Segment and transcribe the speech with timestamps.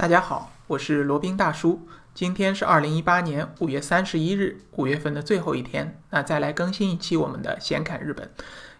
[0.00, 1.86] 大家好，我是罗宾大叔。
[2.14, 6.00] 今天是二零一八年五月三十一日，五月份的最后一天。
[6.08, 8.30] 那再来更新一期我们的闲侃日本。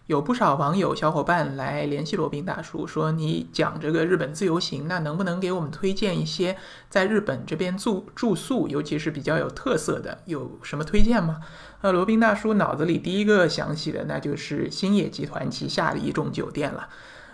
[0.07, 6.57] 有不少网友小伙伴来联系罗宾大叔，说你讲这个日本自由行，那能不能给我们推荐一些
[6.89, 11.41] 在日本这边住住宿，尤其是比较有特色的，有什么推荐吗？
[11.81, 16.89] 呃，罗宾大叔脑子里第一个想起的，那就是星野集团旗下的一种酒店了。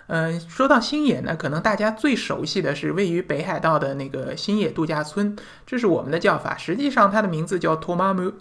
[0.07, 6.57] 嗯，说到星野呢，可能大家最熟悉的是位于北海道的那个星野度假村，这是我们的叫法。
[6.57, 8.33] 实际上，它的名字叫 Tomamu。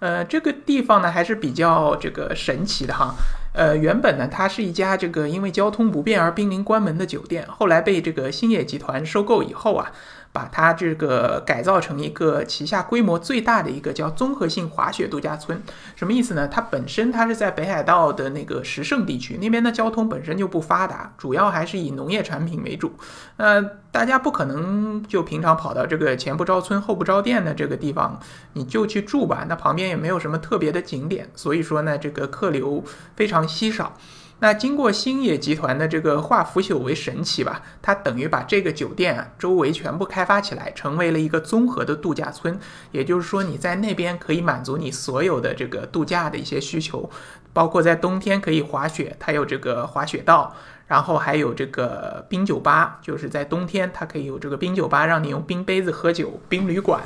[0.00, 3.14] 呃，这个地方呢还是比较这个神奇的哈。
[3.54, 9.92] 呃，原本呢，它是一家这个因为交通不便而濒临关门的酒店，后来被这个星野集团收购以后啊。
[10.34, 15.62] 把它这个改造成一个旗下规模最大的一个叫综合性滑雪度假村，
[15.94, 16.48] 什么意思呢？
[16.48, 22.94] 它本身它是在北海道的那个石胜地区，那边的交通本身就不发达，主要还是以农业产品为主。
[23.36, 28.18] 那大家不可能就平常跑到这个前不着村后不着店的这个地方，
[28.54, 29.46] 你就去住吧。
[29.48, 32.82] 那旁边也没有什么特别的景点，所以说呢，这个客流
[33.14, 33.96] 非常稀少。
[34.44, 42.60] 那经过星野集团的这个化腐朽为神奇吧，它等于把这个酒店啊周围全部开发起来，成为了一个综合的度假村。
[42.92, 47.08] 也就是说，你在那边可以满足你所有的这个度假的一些需求，
[47.54, 50.54] 包括在冬天可以滑雪，它有这个滑雪道，
[50.86, 57.00] 然后还有这个冰酒吧，就是在冬天它可以有这个冰酒吧，让你用冰杯子喝酒，冰旅馆。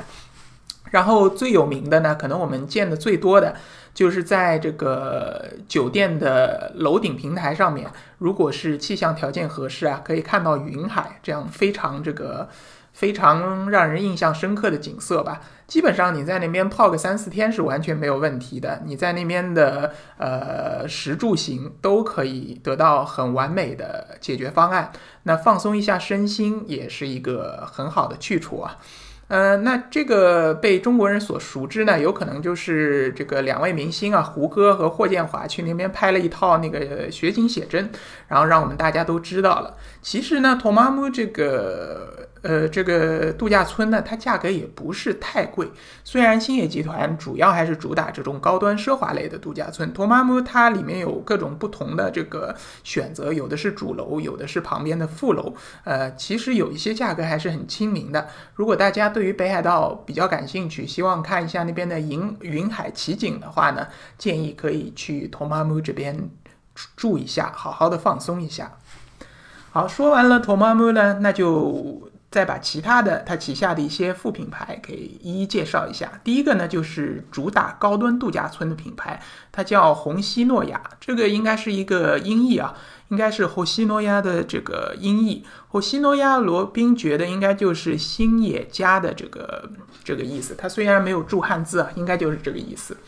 [0.91, 3.55] 然后最有名的呢，可能我们见的最多的，
[3.94, 12.48] 就是在这个酒店的楼顶平台上面，如果是气象条件合适啊，可以看到云海这样非常这个
[12.92, 15.41] 非常让人印象深刻的景色吧。
[15.66, 24.91] 基本上你在那边泡个三四天是完全没有问题的，你在那边的呃食住行都可以得到很完美的解决方案。
[25.25, 28.78] 那放松一下身心也是一个很好的去处啊。
[29.29, 37.91] 呃，那这个被中国人所熟知呢，有可能就是这个两位明星啊，胡歌和霍建华去那边拍了一套那个雪景写真，
[38.27, 39.77] 然后让我们大家都知道了。
[40.03, 42.27] 其实呢，托马姆这个。
[42.43, 45.69] 呃，这个度假村呢，它价格也不是太贵。
[46.04, 52.54] 虽然星野集团主要还是主打这种高端奢华类的度假村，托马姆它里面有各种不同的这个
[52.84, 55.54] 选择，有的是主楼，有的是旁边的副楼。
[55.84, 58.28] 呃，其实有一些价格还是很亲民的。
[58.55, 66.31] 如果大家对于北海道比较感兴趣，希望看一下那边的云云海奇景的话呢，建议可以去托马姆这边
[66.94, 68.72] 住一下，好好的放松一下。
[69.70, 72.07] 好，说完了托马姆呢，那就。
[72.31, 76.21] 再把其他的它旗下的一些副品牌给一一介绍一下。
[76.22, 82.77] 第一个呢，就是主打高端度假村的品牌，它叫红西诺亚，这个应该是一个音译啊，
[83.09, 85.43] 应该是后西诺亚的这个音译。
[85.69, 89.71] 后西诺亚罗宾觉得应该就是星野家的这个
[90.05, 90.55] 这个意思。
[90.55, 92.99] 它虽然没有注汉字啊，应该就是这个意思。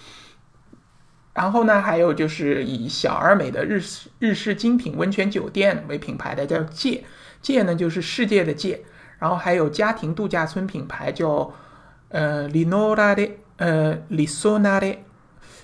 [1.34, 7.04] 然后呢，还有就是以小而美的日式日式精品温泉酒店为品牌的，叫界
[7.42, 8.82] 界呢，就是世界的界。
[9.20, 11.52] 然后还有家庭度假村品牌叫
[12.08, 14.98] 呃 Linora 的呃 Lisona 的，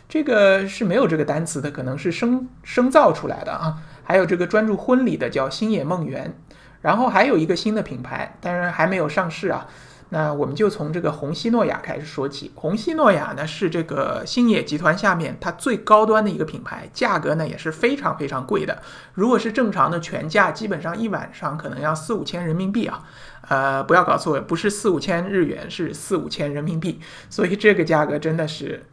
[0.08, 3.78] 这个是没有这个单词的，可能是生生造出来的啊。
[4.04, 6.32] 还有这个专注婚礼的叫星野梦园，
[6.80, 9.66] 然后还有一个新的品牌，当然还没有上市啊。
[10.10, 12.52] 那我们就从这个红西诺亚开始说起。
[12.54, 18.80] 红西诺亚呢是这个星野集团下面它最高端的一个品牌，价格呢也是非常非常贵的。
[19.14, 23.02] 如果是正常的全价，基本上一晚上可能要四五千人民币啊。
[23.48, 27.00] 呃，不要搞错，不是四五千日元，是四五千人民币。
[27.30, 28.84] 所以这个价格真的是，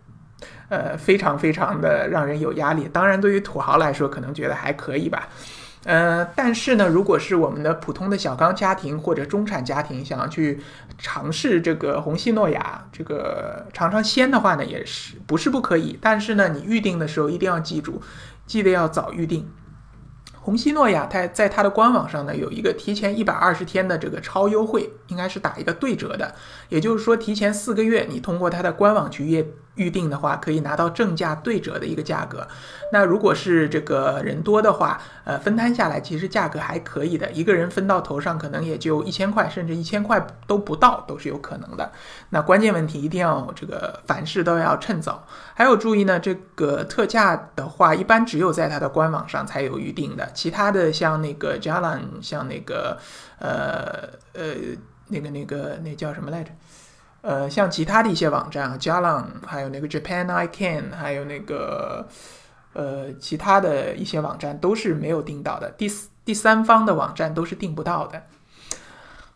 [0.70, 2.88] 呃，非常非常的让人有压力。
[2.94, 5.28] 当然，对于土豪来说，可能觉得还可以吧。
[5.86, 10.62] 呃，但是呢，如果是我们的普通的小刚家庭或者中产家庭，想要去
[10.98, 16.00] 尝试这个红西诺雅，这个尝尝鲜的话呢，也是不是不可以。
[16.02, 18.02] 但是呢，你预定的时候一定要记住，
[18.46, 19.46] 记得要早预定。
[20.44, 26.36] 红西诺亚它在它的官网上呢有一个提前一百二十天的这个超优惠，应该是打一个对折的，
[26.70, 29.44] 也就是说提前四个月你通过它的官网去约。
[29.76, 32.48] 预定的话可以拿到正价对折的一个价格，
[32.92, 41.92] 那如果是这个人多的话，呃，分摊下来其实价格还可以的，一个人分到头上可能也就一千块，甚至一千块都不到都是有可能的。
[42.30, 45.26] 那关键问题一定要这个凡事都要趁早，
[45.56, 52.98] 还有注意呢，这个特价的话一般只有在它的官网上才有预定的，其他的像那个 Jalan，像那个
[53.40, 54.56] 呃呃
[55.08, 56.52] 那个那个那叫什么来着？
[57.22, 62.06] 呃，像其他的一些网站啊，Jalan，还有那个 Japan I Can，还有那个
[62.74, 65.90] 呃，其他的一些网站都是没有订到的，第
[66.26, 68.24] 第三方的网站都是订不到的。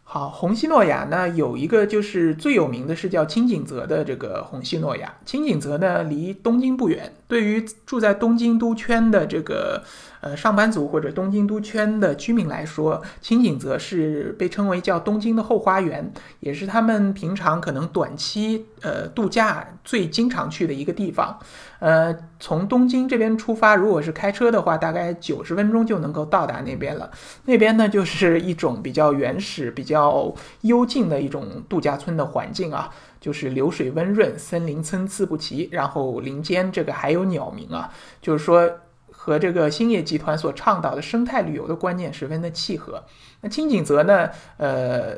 [0.03, 5.13] 好，红西诺亚呢有一个就是最有名的是叫青井泽的这个红西诺亚。
[5.25, 9.83] 青井泽呢离东京不远，对于住在东京都圈的这个
[10.21, 21.37] 呃上班族或者东京都圈的居民来说，青井泽是被称为叫东京的后花园，也是他们平常可能短期呃度假最经常去的一个地方。
[21.79, 27.11] 呃，从东京这边出发，如果是开车的话，大概九十分钟就能够到达那边了。
[27.45, 32.89] 那边呢，就是一种比较原始、比较幽静的一种度假村的环境啊，
[33.21, 37.91] 就是流水温润，森林参差不齐，然后林间这个还有鸟鸣啊，
[38.21, 38.79] 就是说
[39.11, 43.03] 和这个兴业集团所倡导的生态旅游的观念十分的契合。
[43.41, 45.15] 那金井泽呢，呃，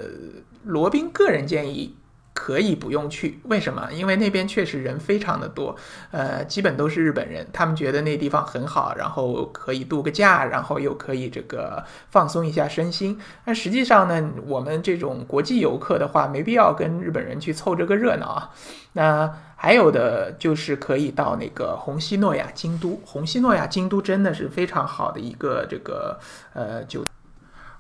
[0.63, 1.95] 罗宾个人建议。
[2.41, 3.91] 可以不用去，为什么？
[3.91, 5.75] 因为那边确实人非常的多，
[6.09, 13.19] 呃，基本都是日本人，他们觉得那地方很好，然后可以度个假，然后又可以这个放松一下身心。
[13.43, 18.51] 但实际上呢，我们这种国际游客的话，没必要跟日本人去凑这个热闹啊。
[18.93, 26.17] 那还有的就是可以到那个红西诺亚京都，红西诺亚京都真的是非常好的一个这个
[26.53, 27.05] 呃酒。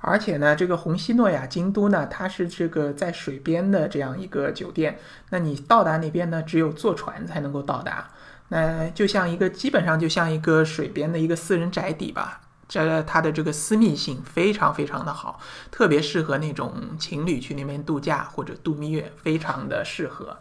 [0.01, 4.97] 而且呢，这个红西诺亚京都呢，它是这个在水边的这样一个酒店。
[5.29, 8.09] 那你到达那边呢，只有坐船才能够到达。
[8.47, 12.41] 那就像一个基本上就像一个水边的一个私人宅邸吧。
[12.67, 20.37] 这它的这个私密性非常非常的好，特别适合那种情侣去那边度假或者度蜜月，非常的适合。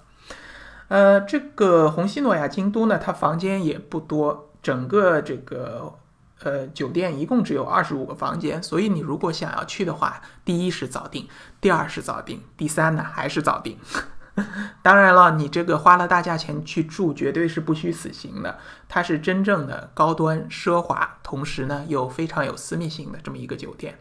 [0.86, 5.94] 呃，这个红西诺亚京都呢，它房间也不多，整个这个。
[6.44, 11.28] 呃，酒店一共只有二十五个房间，所以你如果想要去的话，第一是早定，
[11.60, 13.76] 第二是早定，第三呢还是早定。
[14.82, 18.56] 当然了，你这个花了大价钱去住，绝对是不虚此行的。
[18.88, 23.98] 它是真正的高端奢华，同时呢又非常有私密性的这么一个酒店。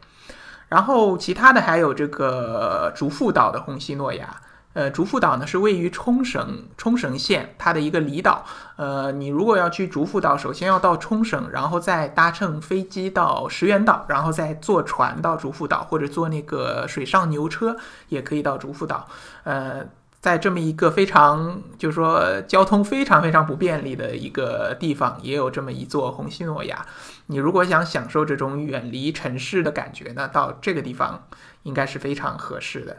[0.68, 4.42] 然后其他的还有这个竹富岛的红西诺亚。
[4.78, 8.46] 呃，竹富岛呢是位于冲绳冲绳县它的一个离岛。
[8.76, 17.76] 呃，你如果要去竹富岛，首先要到冲绳，然后再搭乘飞机到石垣岛，然后再坐船到竹富岛，或者坐那个水上牛车
[18.10, 19.08] 也可以到竹富岛。
[19.46, 19.84] 呃，
[20.22, 26.86] 在这么一个非常就是说交通非常非常不便利的一个地方，也有这么一座红西诺亚。
[27.26, 31.24] 你如果想享受这种远离城市的感觉呢，到这个地方
[31.64, 32.96] 应该是非常合适的。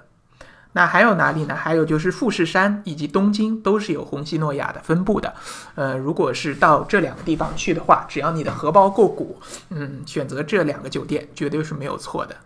[0.79, 1.57] 那还有哪里呢？
[1.57, 5.35] 还有就是富士山以及东京都是有红西诺亚的分布的。
[5.75, 9.41] 呃，如果是到这两个地方去的话，只要你的荷包够鼓，
[9.71, 12.37] 嗯，选择这两个酒店绝对是没有错的。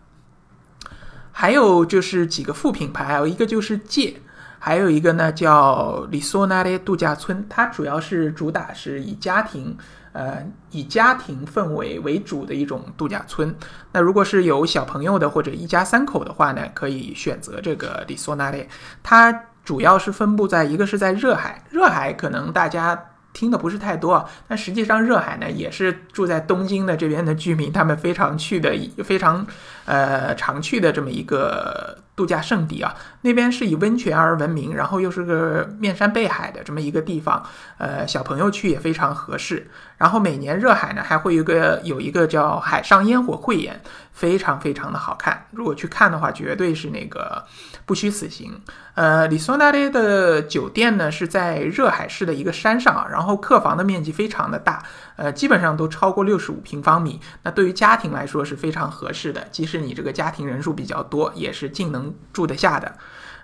[1.31, 4.17] 还有就是几个副品牌，还有一个就是借。
[4.58, 9.76] 还有一个呢，叫里索纳列度假村，它主要是主打是以家庭，
[10.12, 13.55] 呃，以家庭氛围为主的一种度假村。
[13.93, 18.69] 那如果是有小朋友的或者一家三口的话呢，可以选择这个里索纳列。
[19.03, 19.32] 它
[19.64, 23.09] 主要是分布在一个是在热海，热海可能大家。
[23.35, 29.47] 听的不是太多，但实际上热海呢也是住在东京的这边的居民，他们非常去的非常
[29.87, 32.94] 呃常去的这么一个度假胜地啊。
[33.23, 37.44] 那边是以温泉而闻名，然后又是个面山背海的这么一个地方，
[37.79, 39.70] 呃，小朋友去也非常合适。
[39.97, 43.81] 然后每年热海呢还会有个有一个叫海上烟火汇演，
[44.12, 45.47] 非常非常的好看。
[45.53, 47.44] 如果去看的话，绝对是那个
[47.87, 48.61] 不虚此行。
[48.94, 54.83] 呃，里索纳的酒店呢是在热海市的一个山上啊，然后客房的面积非常的大，
[55.14, 57.21] 呃，基本上都超过六十五平方米。
[57.45, 62.01] 那对于家庭来说是非常合适的，即使你这个家庭人数比较多，也是尽能
[62.32, 62.94] 住得下的。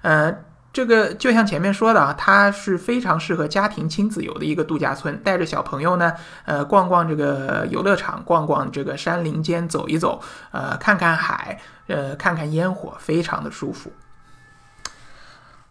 [0.03, 0.33] 呃，
[0.73, 6.13] 这个就像前面说的啊，它是非常适合家庭亲子游的一个度假村，带着小朋友呢，
[6.45, 10.21] 呃，逛逛这个游乐场，逛逛这个山林间走一走，
[10.53, 13.93] 呃，看看海，呃，看看烟火，非常的舒服。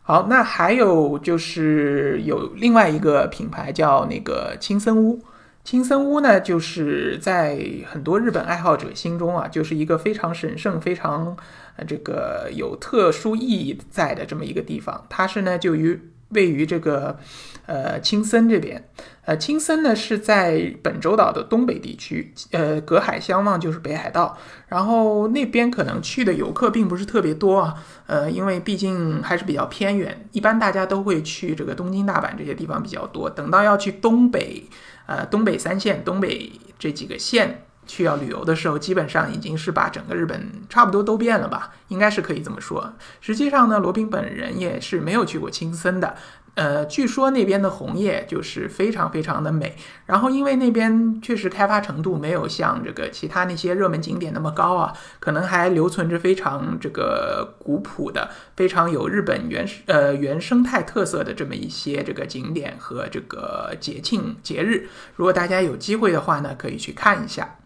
[0.01, 5.23] 好，那还有就是有另外一个品牌叫那个青森屋。
[5.67, 11.35] 青森屋呢，就是在很多日本爱好者心中啊，就是一个非常神圣、非常
[11.75, 15.05] 呃这个有特殊意义在的这么一个地方。
[15.09, 17.19] 它是呢，就于位于这个
[17.65, 18.81] 呃青森这边。
[19.27, 24.37] 呃，青森呢是在本州岛的东北地区，呃，隔海相望就是北海道。
[24.69, 33.29] 然后那边可能去的游客并不是特别多啊，呃，因为毕竟还是比较偏远，一般大家都会去这个东京、大阪这些地方比较多。
[33.29, 34.63] 等到要去东北，
[35.07, 42.93] 呃，东北三县、东北这几个县去要旅游的时候，基本上已经是把整个日本差不多都遍了吧，应该是可以这么说。
[43.19, 46.15] 实际上呢，罗宾本人也是没有去过青森的。
[46.57, 49.75] 呃，据说那边的红叶就是非常非常的美，
[50.07, 64.89] 然后因为那边确实开发程度没有像这个其他那些热门景点那么高啊，可能还留存着非常这个古朴的、非常有日本原呃原生态特色的这么一些这个景点和这个节庆节日。
[65.15, 67.59] 如果大家有机会的话呢，可以去看一下。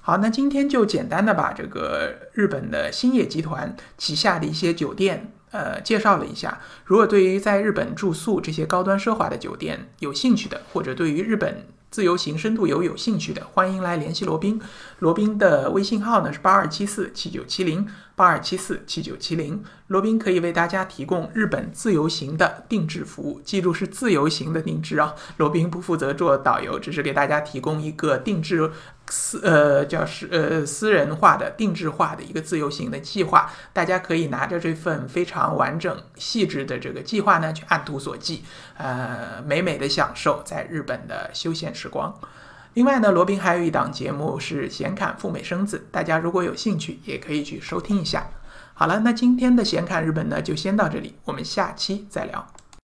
[0.00, 5.33] 好，那今天就简单的把这个日本的兴业集团旗下的一些酒店。
[5.54, 6.60] 呃，介绍了一下。
[6.84, 14.60] 如果对于在日本住宿这些高端奢华的酒店有兴趣的，或者对于日本自由行深度游有兴趣的，欢迎来联系罗宾。
[14.98, 19.62] 罗宾的微信号呢是八二七四七九七零八二七四七九七零。
[19.88, 25.14] 罗宾可以为大家提供日本自由行的定制服务，记住是自由行的定制啊。
[25.36, 28.70] 罗宾不负责做导游，只是给大家提供一个定制。
[29.10, 38.40] 私呃叫是呃私人化的定制化的一个自由行的计划，大家可以拿着这份非常完整细致的这个计划呢，去按图索骥，
[38.78, 42.18] 呃美美的享受在日本的休闲时光。
[42.74, 48.28] 另外呢，罗宾还有一档节目是闲侃赴美生子，大家如果有兴趣也可以去收听一下。
[48.74, 52.53] 好了，那今天的闲侃日本呢就先到这里，我们下期再聊。